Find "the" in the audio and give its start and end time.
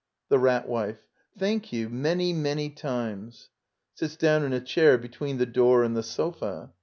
0.29-0.39, 5.37-5.45, 5.95-6.01